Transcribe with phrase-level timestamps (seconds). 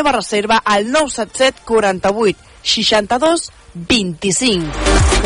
[0.00, 4.66] teva reserva al 977 48 62 25.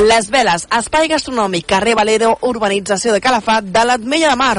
[0.05, 4.59] Les Veles, espai gastronòmic, carrer Valero, urbanització de Calafat, de l'Atmella de Mar.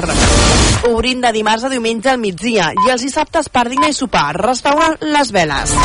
[0.90, 4.32] Obrint de dimarts a diumenge al migdia i els dissabtes per dinar i sopar.
[4.40, 5.76] Restaurant Les Veles.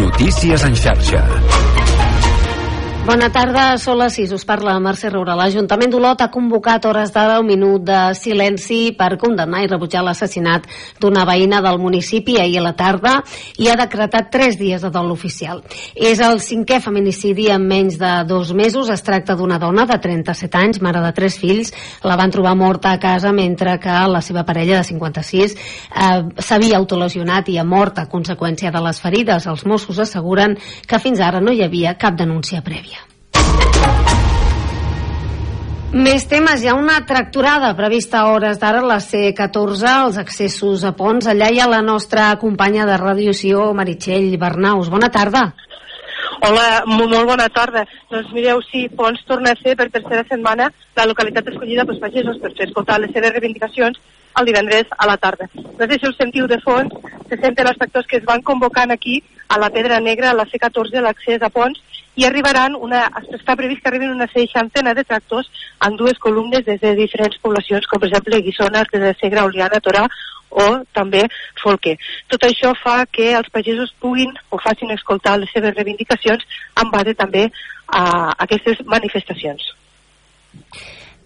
[0.00, 1.51] Notícies en xarxa.
[3.02, 5.34] Bona tarda, són les 6, us parla Mercè Roura.
[5.34, 10.68] L'Ajuntament d'Olot ha convocat hores d'ara un minut de silenci per condemnar i rebutjar l'assassinat
[11.02, 13.16] d'una veïna del municipi ahir a la tarda
[13.58, 15.64] i ha decretat 3 dies de dol oficial.
[15.98, 18.86] És el cinquè feminicidi en menys de dos mesos.
[18.94, 21.74] Es tracta d'una dona de 37 anys, mare de tres fills.
[22.06, 26.78] La van trobar morta a casa mentre que la seva parella de 56 eh, s'havia
[26.78, 29.50] autolesionat i ha mort a conseqüència de les ferides.
[29.50, 30.54] Els Mossos asseguren
[30.86, 32.91] que fins ara no hi havia cap denúncia prèvia.
[35.92, 36.62] Més temes.
[36.64, 41.28] Hi ha una tracturada prevista a hores d'ara a la C14, els accessos a Pons.
[41.28, 44.88] Allà hi ha la nostra companya de radioció, Meritxell Bernaus.
[44.88, 45.50] Bona tarda.
[46.48, 47.84] Hola, molt, bona tarda.
[48.10, 52.40] Doncs mireu, sí, Pons torna a ser per tercera setmana la localitat escollida pels pagesos
[52.42, 54.00] per fer escoltar les seves reivindicacions
[54.40, 55.48] el divendres a la tarda.
[55.54, 56.92] No sé si us sentiu de fons,
[57.28, 60.48] se senten els factors que es van convocant aquí a la Pedra Negra, a la
[60.48, 61.78] C14, l'accés a Pons,
[62.16, 65.48] i arribaran una, està previst que arribin una seixantena de tractors
[65.86, 69.80] en dues columnes des de diferents poblacions, com per exemple Guissona, des de Segre, Oliana,
[69.80, 70.06] Torà
[70.52, 71.24] o també
[71.62, 71.96] Folquer.
[72.28, 76.44] Tot això fa que els pagesos puguin o facin escoltar les seves reivindicacions
[76.82, 77.46] en base també
[77.88, 78.04] a
[78.44, 79.72] aquestes manifestacions.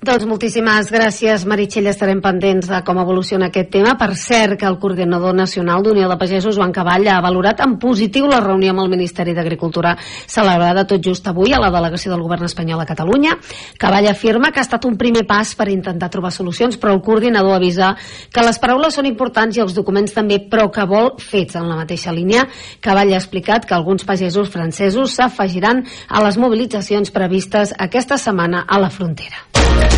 [0.07, 1.89] Doncs moltíssimes gràcies, Meritxell.
[1.91, 3.97] Estarem pendents de com evoluciona aquest tema.
[3.99, 8.29] Per cert, que el coordinador nacional d'Unió de Pagesos, Joan Cavall, ha valorat en positiu
[8.31, 12.47] la reunió amb el Ministeri d'Agricultura celebrada tot just avui a la delegació del govern
[12.47, 13.35] espanyol a Catalunya.
[13.83, 17.59] Cavall afirma que ha estat un primer pas per intentar trobar solucions, però el coordinador
[17.59, 17.97] avisa
[18.31, 21.81] que les paraules són importants i els documents també, però que vol fets en la
[21.83, 22.47] mateixa línia.
[22.79, 28.79] Cavall ha explicat que alguns pagesos francesos s'afegiran a les mobilitzacions previstes aquesta setmana a
[28.79, 29.96] la frontera.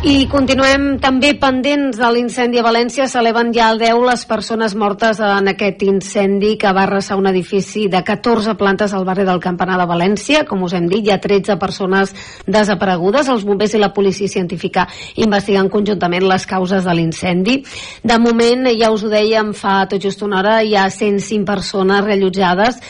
[0.00, 3.04] I continuem també pendents de l'incendi a València.
[3.04, 7.82] S'eleven ja al 10 les persones mortes en aquest incendi que va arrasar un edifici
[7.92, 10.46] de 14 plantes al barri del Campanar de València.
[10.48, 12.14] Com us hem dit, hi ha 13 persones
[12.48, 13.28] desaparegudes.
[13.28, 14.86] Els bombers i la policia científica
[15.20, 17.60] investiguen conjuntament les causes de l'incendi.
[18.00, 22.06] De moment, ja us ho dèiem fa tot just una hora, hi ha 105 persones
[22.08, 22.80] reallotjades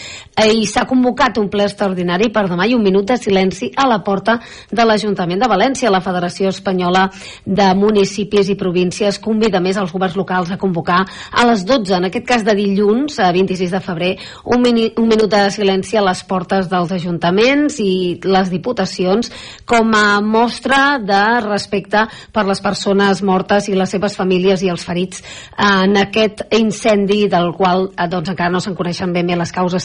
[0.46, 4.00] i s'ha convocat un ple extraordinari per demà i un minut de silenci a la
[4.04, 4.38] porta
[4.70, 5.90] de l'Ajuntament de València.
[5.90, 7.06] La Federació Espanyola
[7.44, 12.08] de municipis i províncies convida més els governs locals a convocar a les 12, en
[12.08, 14.10] aquest cas de dilluns, a 26 de febrer,
[14.44, 19.30] un, mini, un minut de silenci a les portes dels ajuntaments i les diputacions
[19.68, 24.84] com a mostra de respecte per les persones mortes i les seves famílies i els
[24.86, 25.22] ferits
[25.56, 29.84] en aquest incendi del qual eh, doncs, encara no se'n coneixen ben bé les causes,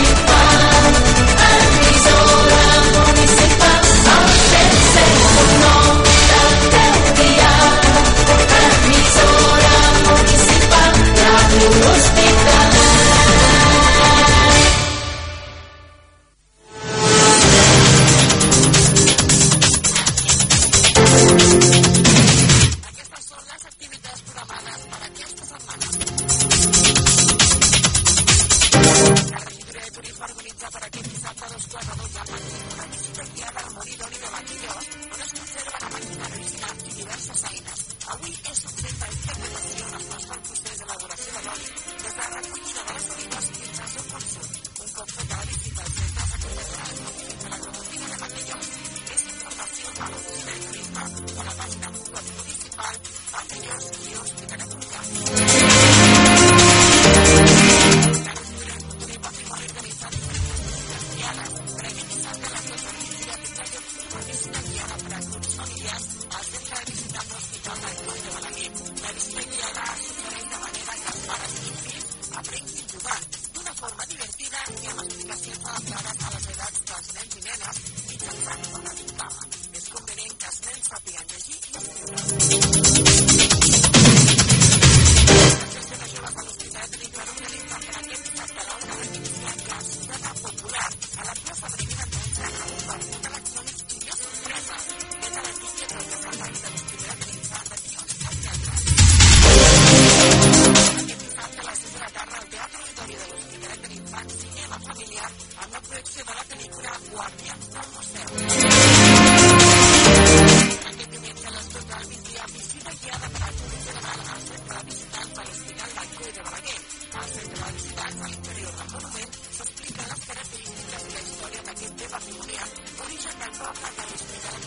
[122.97, 124.59] d'origen del poble de l'Hospital.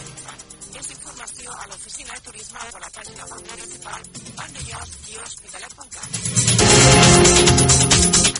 [0.74, 4.00] Més informació a l'oficina de turisme o a la pàgina web municipal
[4.40, 6.10] vandellós-hospitalet.cat.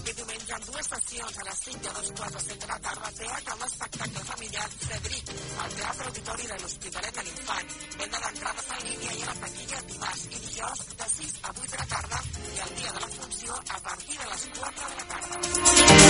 [0.04, 2.68] Aquest diumenge amb dues sessions a les 5 i a dos quarts de 7 de
[2.72, 5.24] la tarda teatre un espectacle familiar Frederic
[5.64, 7.68] al Teatre Auditori de l'Hospitalet de l'Infant.
[8.02, 11.70] Venda d'entrades en línia i a la taquilla dimarts i dijous de 6 a 8
[11.70, 12.18] de la tarda
[12.54, 16.03] i el dia de la funció a partir de les 4 de la tarda.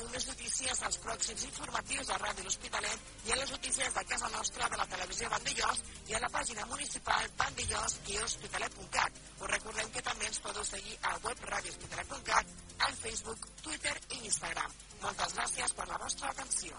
[0.00, 4.30] Teniu més notícies als pròxims informatius de Ràdio L'Hospitalet i a les notícies de casa
[4.32, 9.20] nostra de la televisió Vandellós i a la pàgina municipal vandellós-hospitalet.cat.
[9.42, 12.56] Us recordem que també ens podeu seguir al web radiohospitalet.cat,
[12.88, 14.72] al Facebook, Twitter i Instagram.
[15.04, 16.72] Moltes gràcies per la vostra atenció.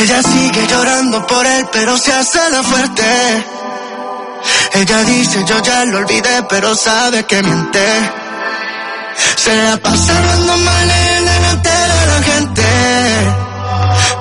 [0.00, 3.44] Ella sigue llorando por él, pero se hace la fuerte.
[4.74, 7.84] Ella dice, yo ya lo olvidé, pero sabe que miente.
[9.36, 12.62] Se la pasa hablando mal en delante de la gente.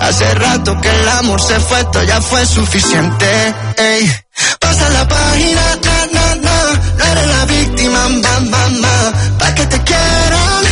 [0.02, 3.54] Hace rato que el amor se fue, esto ya fue suficiente.
[3.78, 4.12] Ey,
[4.60, 6.58] pasa la página, na, na, na.
[6.98, 9.14] No eres la víctima, ma, ma, ma.
[9.38, 10.64] Pa' que te quieran,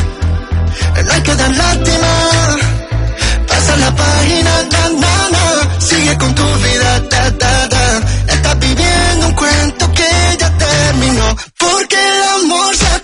[1.06, 2.12] no hay que dar lástima.
[3.48, 4.45] Pasa la página,
[6.26, 7.86] con tu vida, da, da, da.
[8.34, 11.36] Estás viviendo un cuento que ya terminó.
[11.60, 12.95] Porque el amor se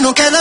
[0.00, 0.31] no quedará.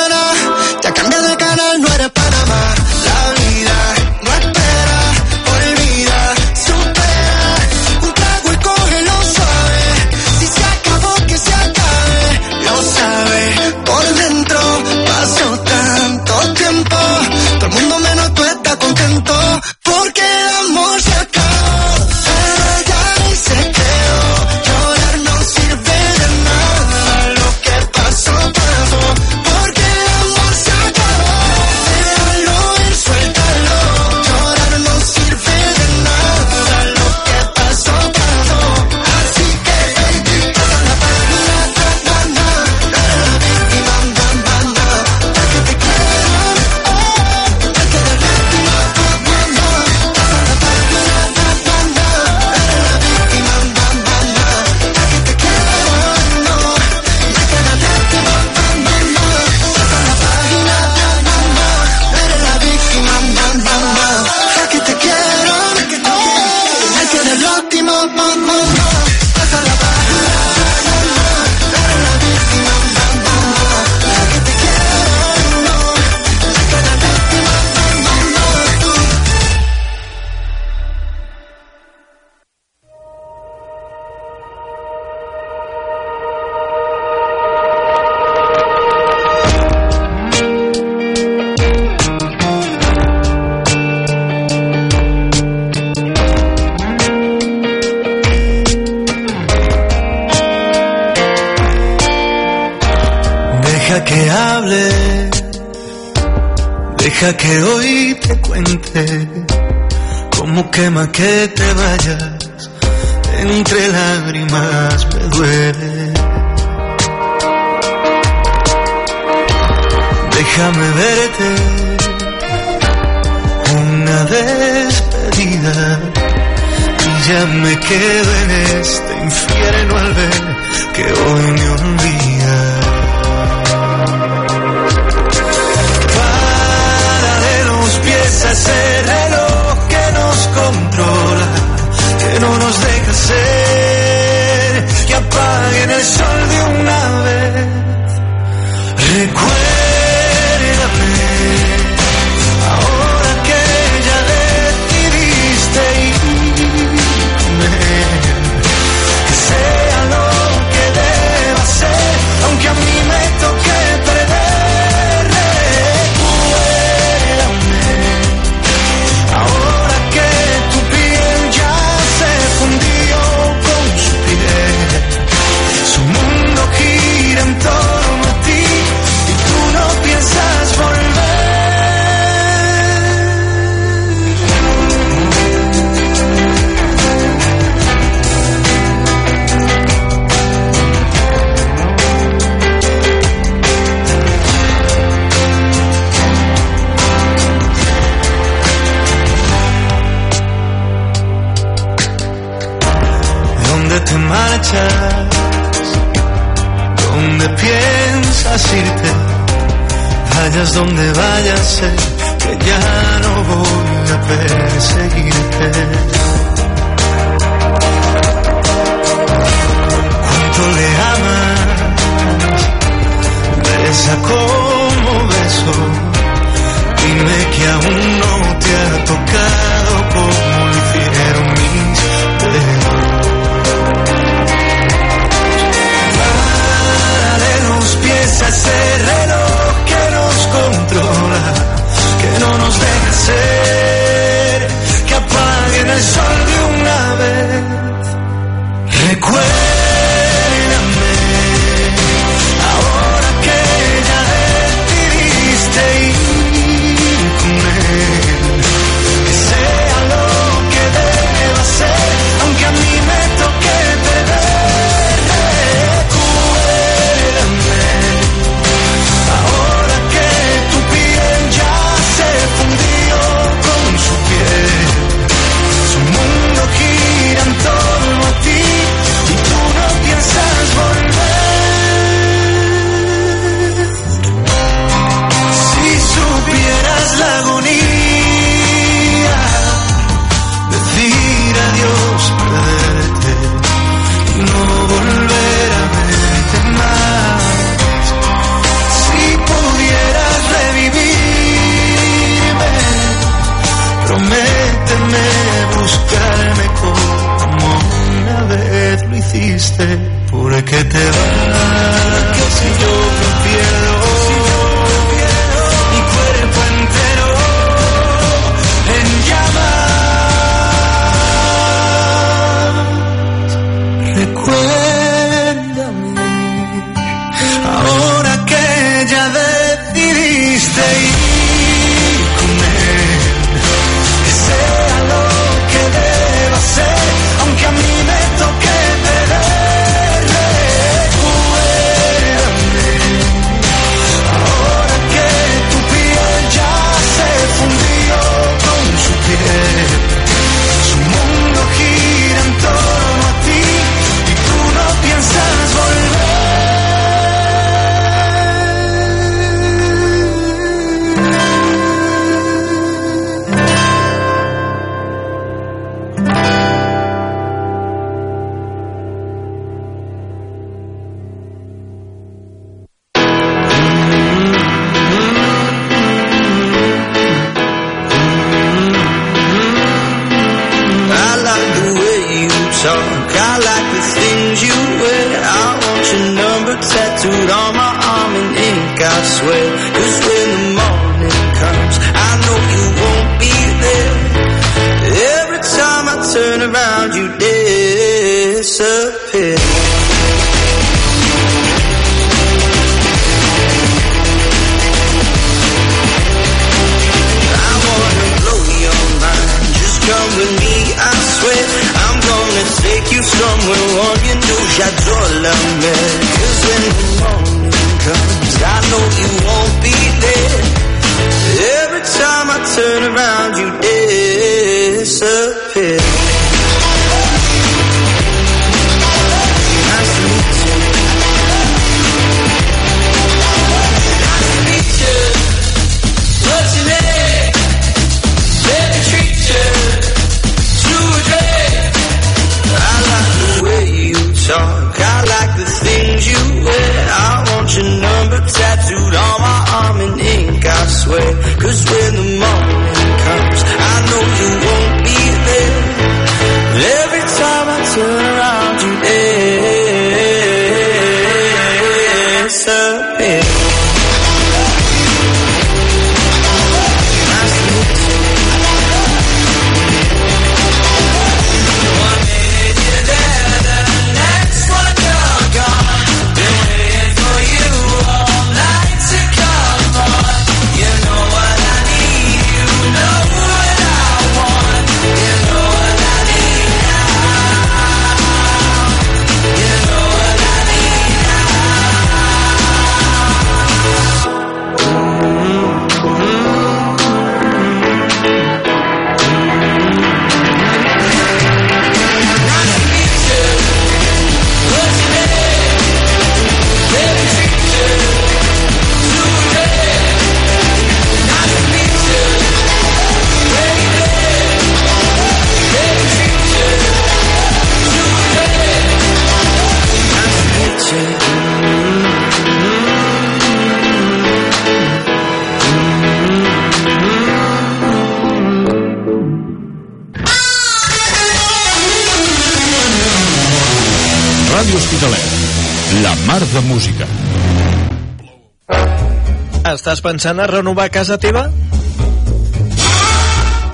[539.92, 541.42] Estàs pensant a renovar casa teva?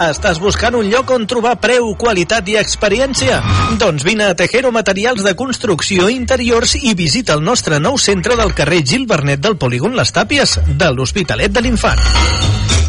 [0.02, 3.38] Estàs buscant un lloc on trobar preu, qualitat i experiència?
[3.78, 8.56] Doncs vine a Tejero Materials de Construcció Interiors i visita el nostre nou centre del
[8.58, 12.02] carrer Gil Bernet del Polígon Les Tàpies de l'Hospitalet de l'Infant.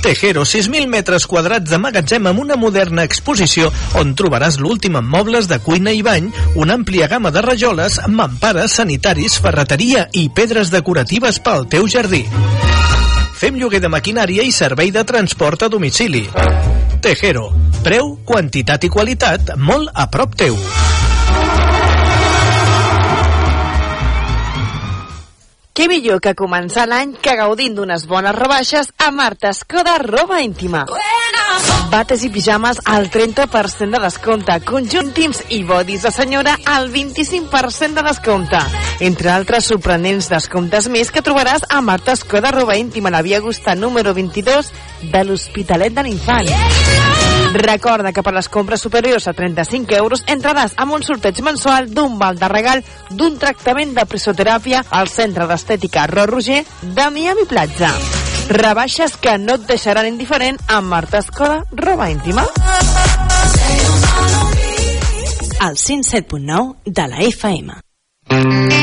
[0.01, 3.69] Tejero, 6.000 metres quadrats de magatzem amb una moderna exposició
[4.01, 8.81] on trobaràs l'últim en mobles de cuina i bany, una àmplia gamma de rajoles, mampares,
[8.81, 12.25] sanitaris, ferreteria i pedres decoratives pel teu jardí.
[13.39, 16.25] Fem lloguer de maquinària i servei de transport a domicili.
[17.05, 17.47] Tejero.
[17.87, 20.59] Preu, quantitat i qualitat molt a prop teu.
[25.79, 30.81] Què millor que començar l'any que gaudint d'unes bones rebaixes a Marta Escoda Roba Íntima.
[31.93, 38.07] Bates i pijames al 30% de descompte, conjuntims i bodis de senyora al 25% de
[38.09, 38.65] descompte.
[39.07, 43.79] Entre altres sorprenents descomptes més que trobaràs a Marta Escoda Roba Íntima, la via Gusta
[43.79, 44.75] número 22
[45.15, 46.51] de l'Hospitalet de l'Infant.
[46.51, 47.28] Yeah, yeah.
[47.55, 52.19] Recorda que per les compres superiors a 35 euros entraràs amb un sorteig mensual d'un
[52.21, 57.93] val de regal d'un tractament de presoteràpia al Centre d'Estètica Ro Roger de Miami Platja.
[58.49, 62.47] Rebaixes que no et deixaran indiferent amb Marta Escoda, roba íntima.
[65.61, 67.73] al 107.9 de la FM.
[68.31, 68.78] Hoy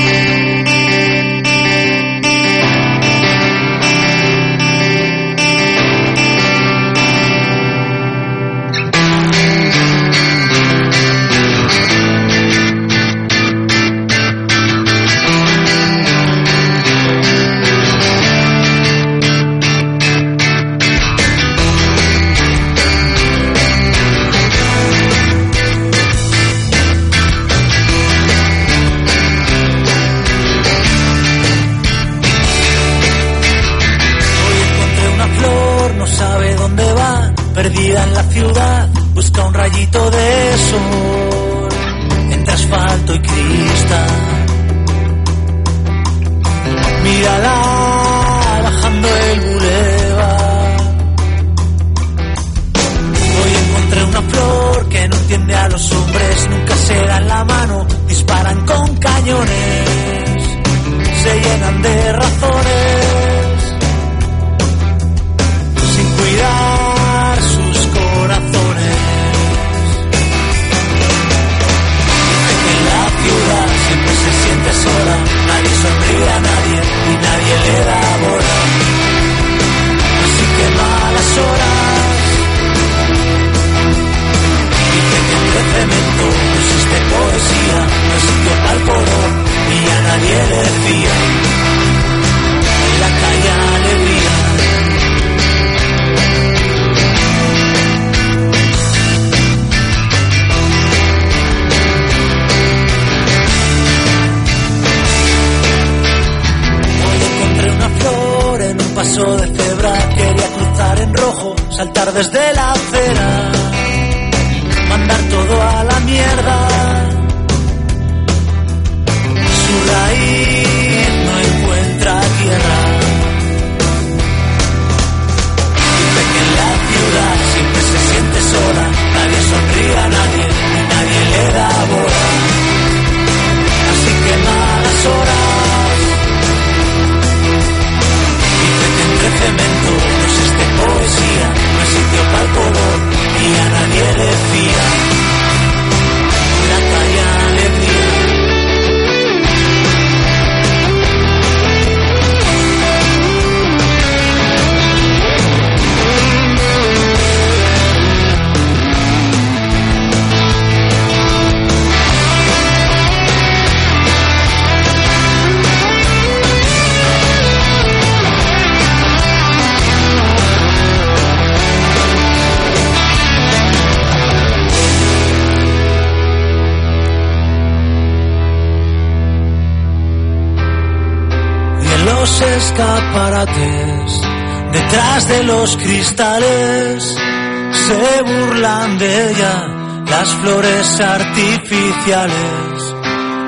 [191.00, 192.94] artificiales.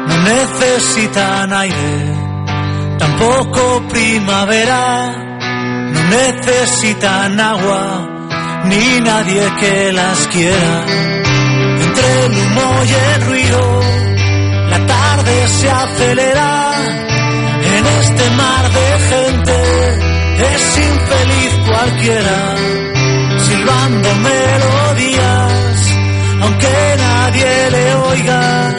[0.07, 2.15] No necesitan aire,
[2.97, 5.11] tampoco primavera,
[5.93, 8.09] no necesitan agua,
[8.65, 10.85] ni nadie que las quiera.
[11.85, 13.81] Entre el humo y el ruido,
[14.69, 16.73] la tarde se acelera
[17.75, 19.57] en este mar de gente
[20.37, 22.55] es infeliz cualquiera,
[23.39, 25.36] silbando melodías,
[26.41, 28.75] aunque nadie le oiga,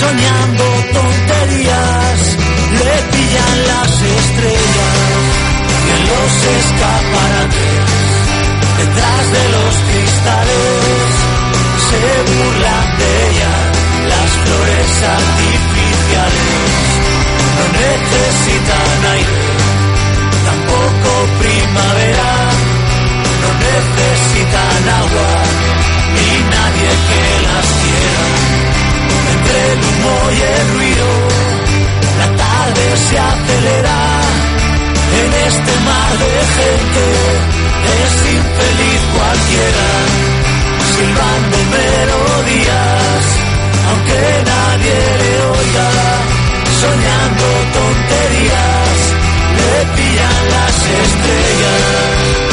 [0.00, 2.20] soñando tonterías,
[2.80, 4.94] le pillan las estrellas
[5.84, 8.04] y en los escaparates,
[8.78, 11.04] detrás de los cristales,
[11.88, 13.54] se burlan de ella
[14.12, 16.64] las flores artificiales.
[17.56, 19.42] No necesitan aire,
[20.48, 22.32] tampoco primavera,
[23.42, 25.32] no necesitan agua,
[26.16, 28.26] ni nadie que las quiera.
[29.32, 31.08] Entre el humo y el ruido,
[32.20, 33.98] la tarde se acelera
[35.22, 37.54] en este mar de gente
[38.02, 39.90] es infeliz cualquiera,
[40.94, 43.24] silbando melodías,
[43.88, 45.90] aunque nadie le oiga,
[46.82, 47.46] soñando
[47.76, 48.98] tonterías,
[49.58, 52.43] le pillan las estrellas.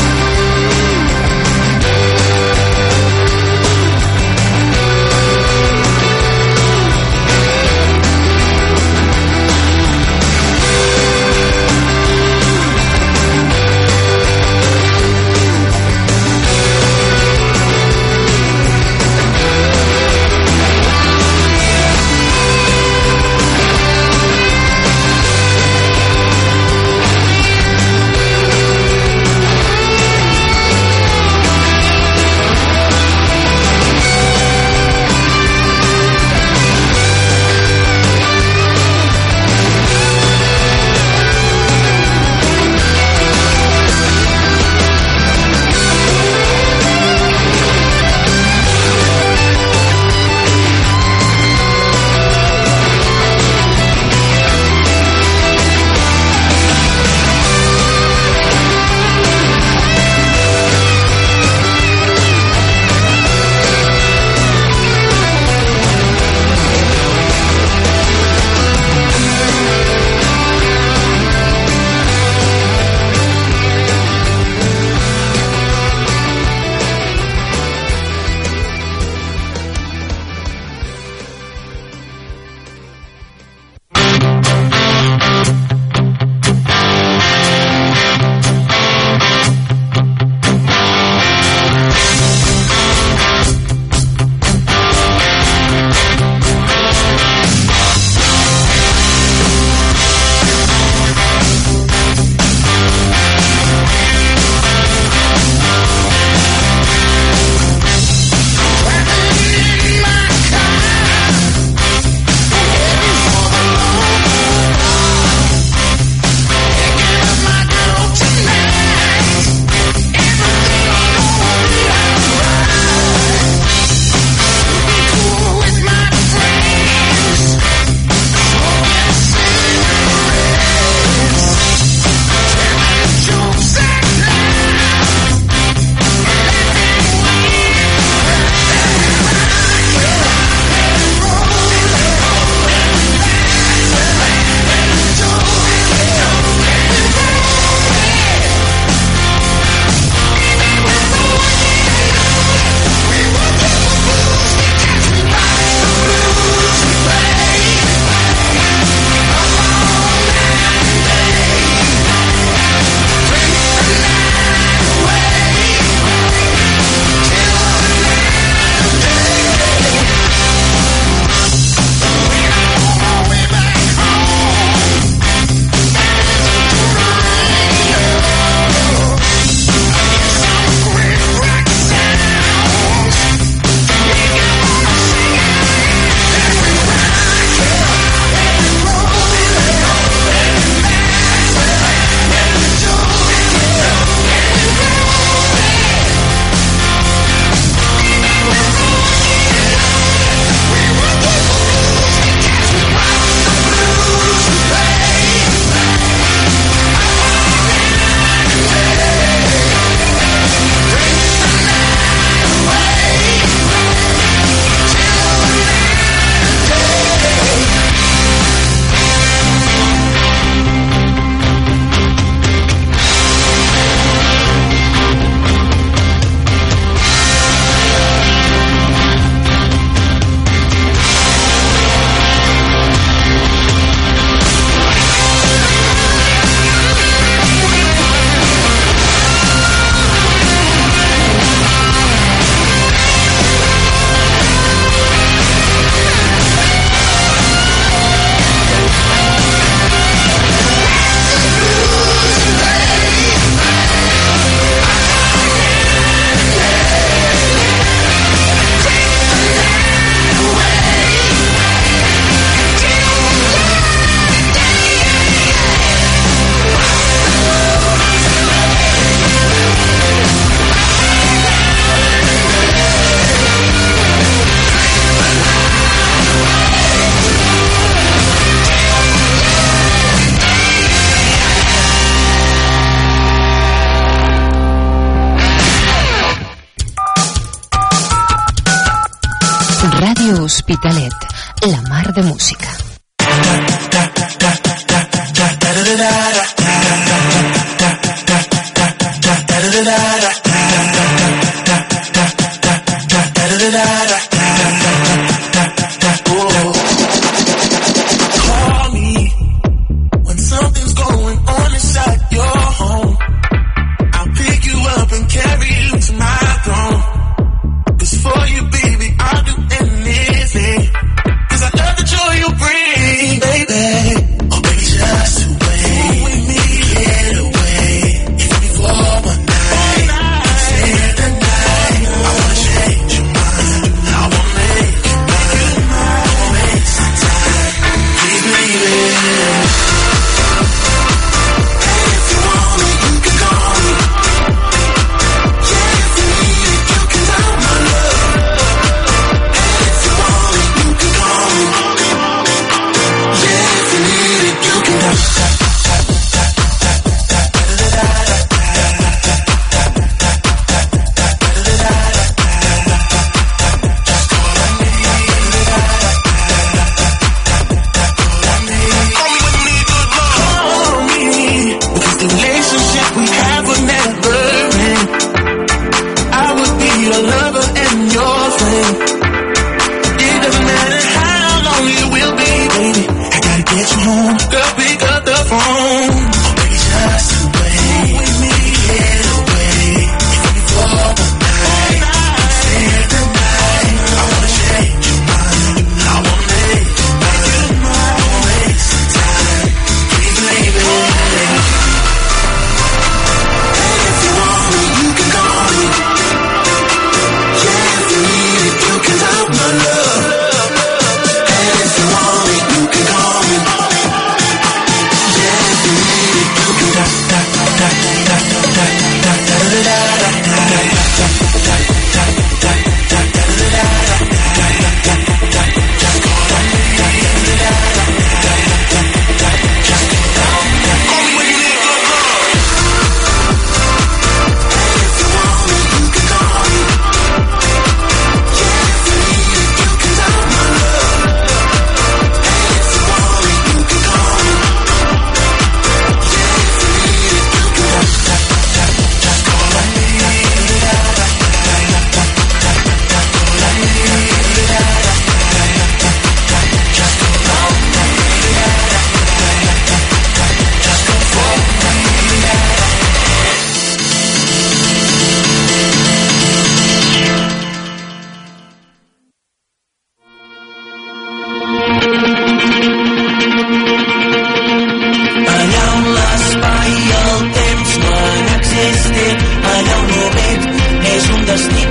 [292.11, 292.80] De música.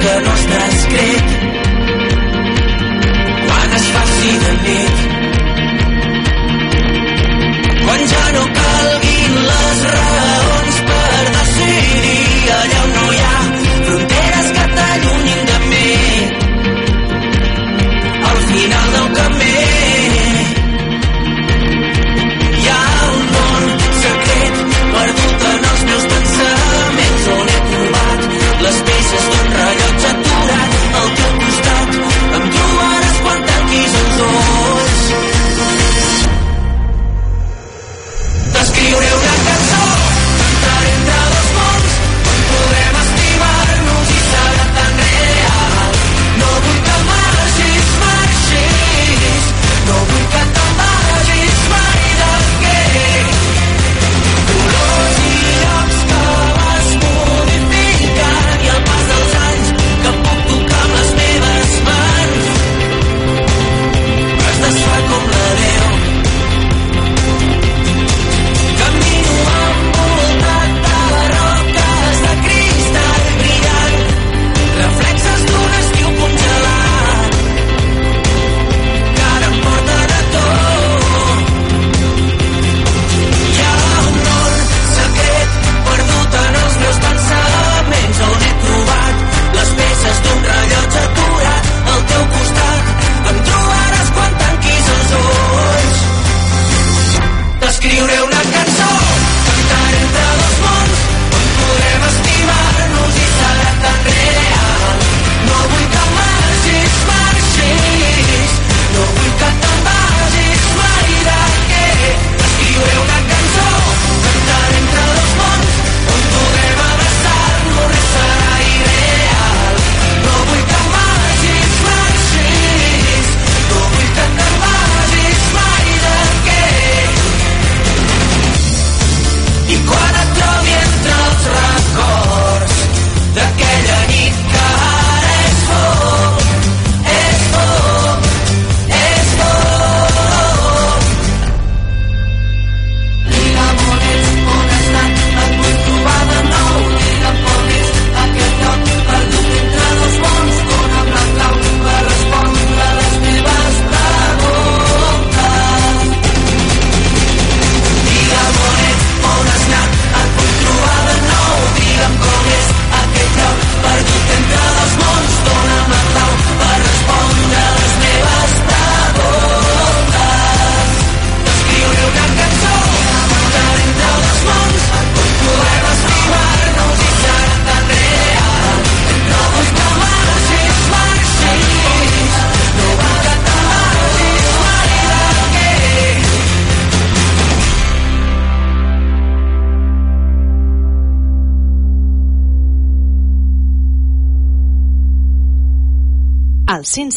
[0.03, 1.35] que no està escrit
[3.49, 4.80] quan es faci de mi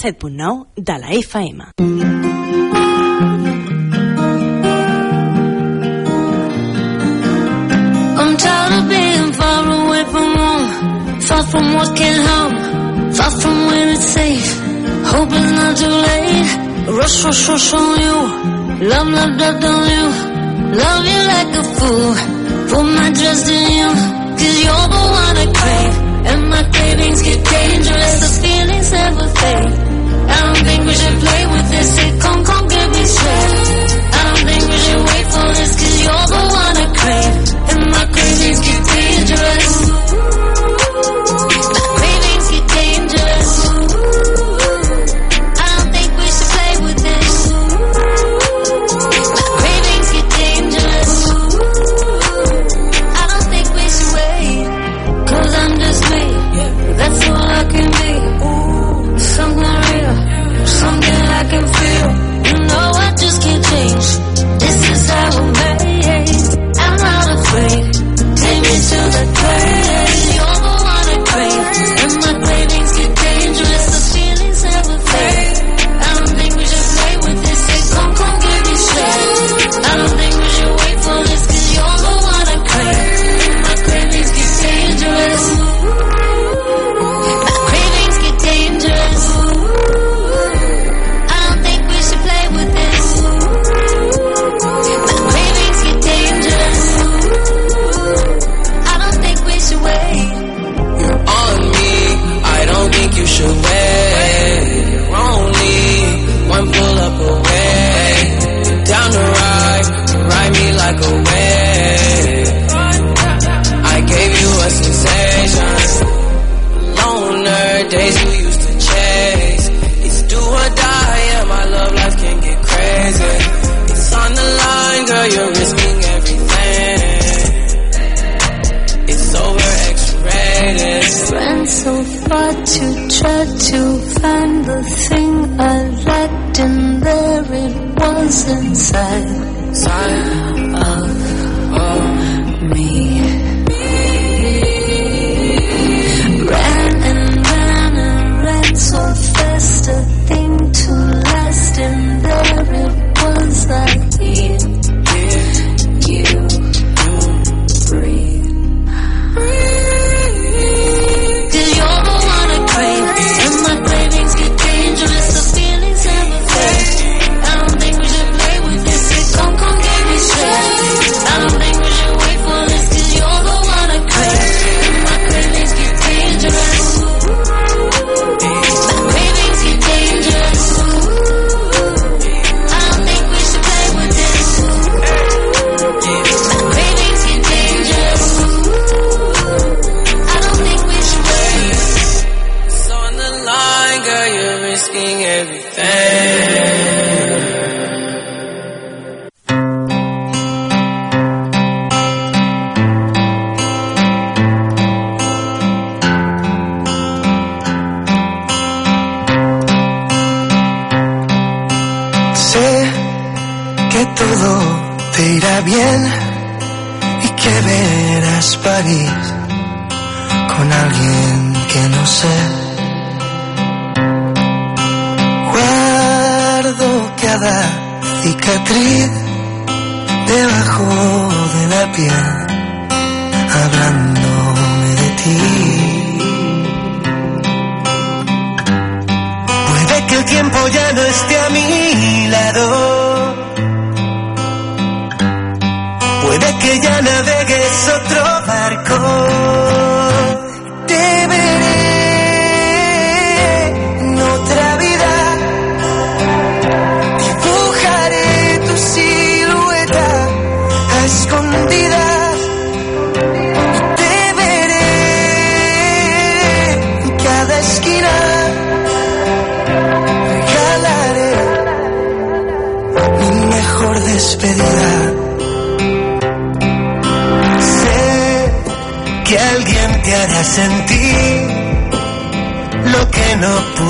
[0.03, 1.63] 107.9 de la FM.
[8.19, 11.21] I'm tired of being far away from home.
[11.21, 12.53] Far from what can help
[13.15, 14.49] Far from where it's safe.
[15.11, 16.51] Hope it's not too late.
[16.99, 18.17] Rush, rush, rush on you.
[18.89, 20.05] Love, love, love on you?
[20.83, 22.13] Love you like a fool.
[22.69, 23.89] Put my trust in you.
[24.39, 25.95] Cause you're the one I crave.
[26.29, 28.02] And my cravings get dangerous.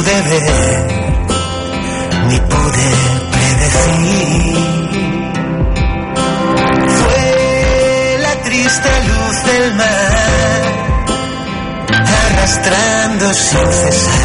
[0.03, 0.87] pude ver,
[2.27, 2.87] ni pude
[3.31, 4.57] predecir.
[6.97, 10.63] Fue la triste luz del mar,
[12.05, 14.22] arrastrando sin cesar.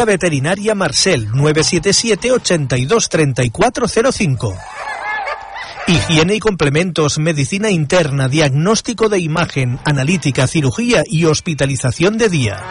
[0.00, 4.56] Clínica Veterinaria Marcel 977 82 3405.
[5.88, 12.64] Higiene y complementos, medicina interna, diagnóstico de imagen, analítica, cirugía y hospitalización de día.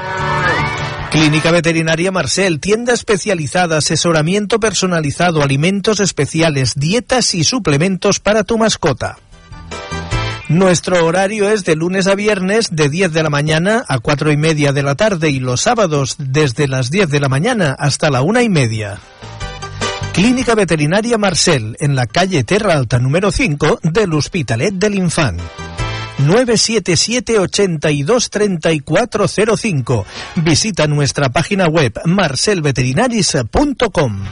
[1.12, 9.20] Clínica Veterinaria Marcel, tienda especializada, asesoramiento personalizado, alimentos especiales, dietas y suplementos para tu mascota.
[10.50, 14.38] Nuestro horario es de lunes a viernes de 10 de la mañana a 4 y
[14.38, 18.24] media de la tarde y los sábados desde las 10 de la mañana hasta la
[18.24, 18.98] una y media.
[20.12, 25.40] Clínica Veterinaria Marcel, en la calle Terra Alta número 5 del Hospitalet del Infant.
[26.18, 30.06] 977 82 3405.
[30.38, 34.24] Visita nuestra página web marcelveterinaris.com.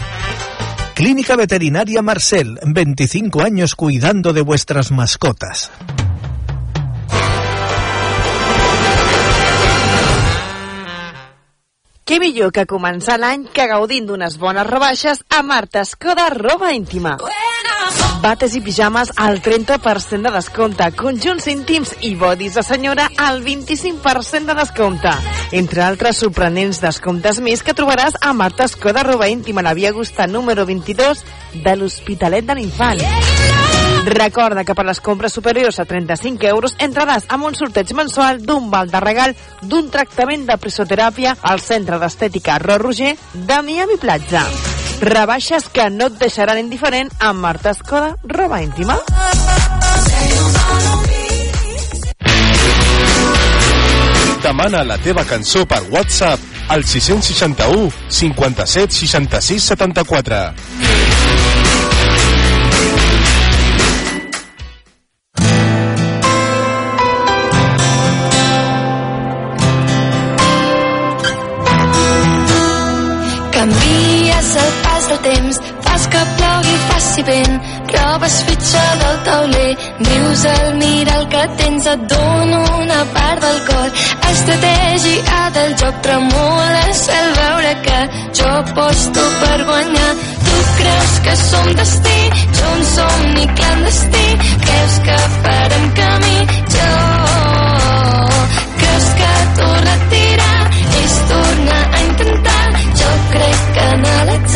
[0.96, 5.70] Clínica Veterinaria Marcel, 25 años cuidando de vuestras mascotas.
[12.08, 17.18] Què millor que començar l'any que gaudint d'unes bones rebaixes a Marta Escoda Roba Íntima.
[18.24, 24.54] Bates i pijames al 30% de descompte, conjunts íntims i bodis de senyora al 25%
[24.54, 25.12] de descompte.
[25.60, 30.32] Entre altres sorprenents descomptes més que trobaràs a Marta Escoda Roba Íntima, la via Augusta
[30.32, 31.26] número 22
[31.60, 33.04] de l'Hospitalet de l'Infant.
[34.08, 38.70] Recorda que per les compres superiors a 35 euros entraràs amb un sorteig mensual d'un
[38.72, 44.46] val de regal d'un tractament de presoteràpia al Centre d'Estètica Ro Roger de Miami Platja.
[45.02, 48.96] Rebaixes que no et deixaran indiferent amb Marta Escoda, roba íntima.
[54.48, 61.67] Demana la teva cançó per WhatsApp al 661 57 66 74.
[80.00, 83.90] Dius al mirar el que tens, et dono una part del cor.
[84.32, 88.00] Estratègia del joc tremoles al veure que
[88.40, 90.14] jo aposto per guanyar.
[90.46, 92.20] Tu creus que som destí,
[92.60, 94.28] jo un somni clandestí,
[94.66, 96.38] creus que farem camí,
[96.76, 96.92] jo.
[98.82, 100.62] Creus que tornar a tirar?
[101.04, 102.68] És tornar a intentar?
[103.02, 104.47] Jo crec que analitzar però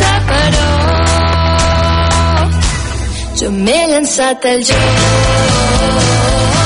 [3.42, 6.61] jo m'he llançat al joc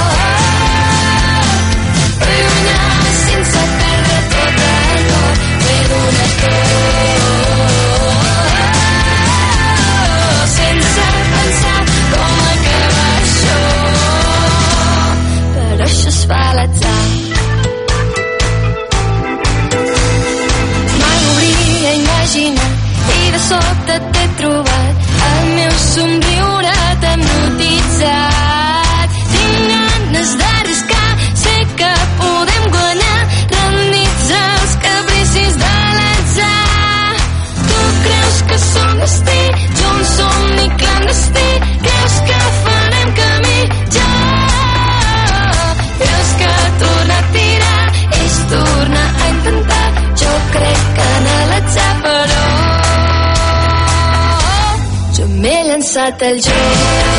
[56.06, 57.15] llançat al joc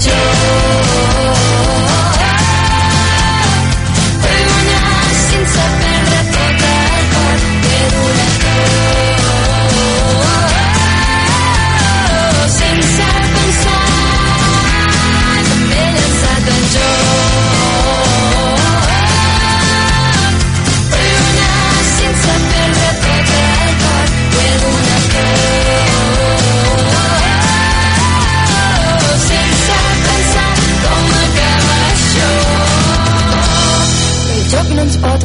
[0.00, 1.59] llançat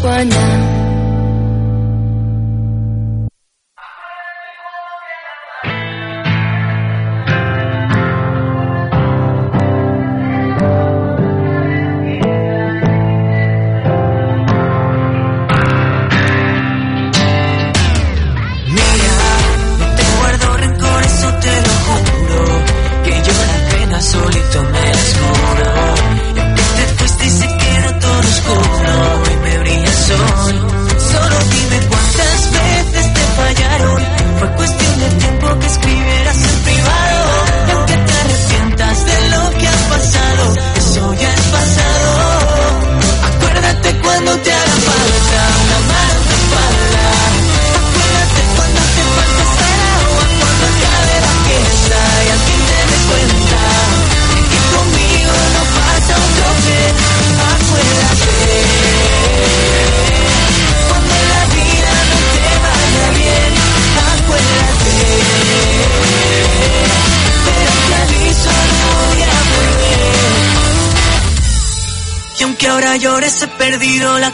[0.05, 0.74] 我能。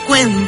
[0.03, 0.40] Cuenta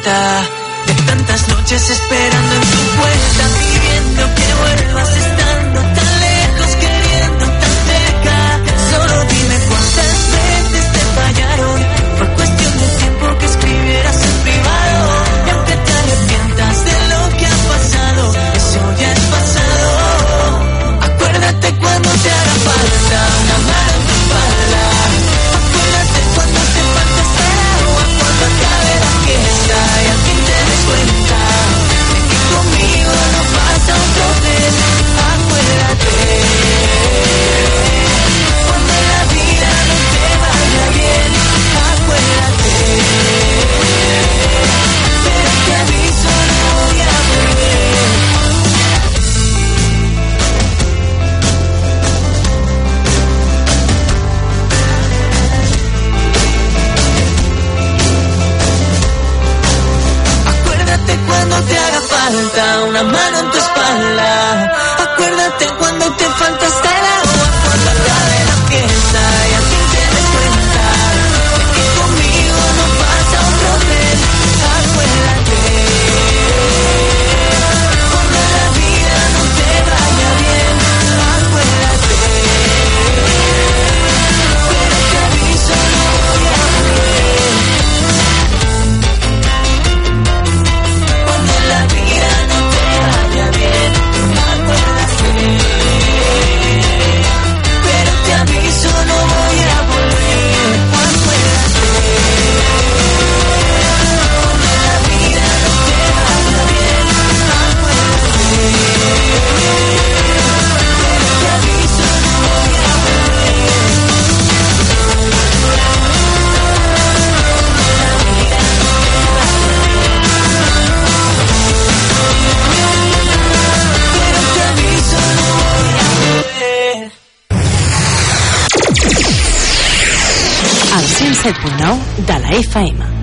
[131.44, 133.13] 107.9 de la FM.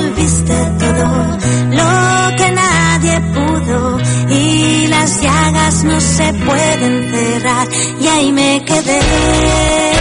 [0.00, 1.38] devolviste todo
[1.70, 3.98] lo que nadie pudo
[4.30, 7.68] y las llagas no se pueden cerrar
[8.00, 9.99] y ahí me quedé.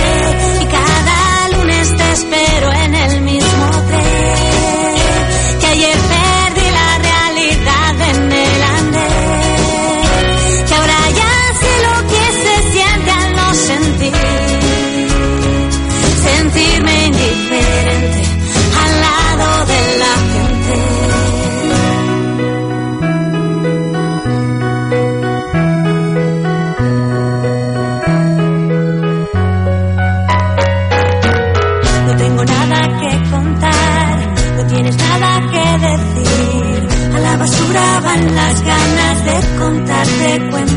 [40.30, 40.69] frecuencia.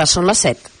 [0.00, 0.79] tarda, són les 7.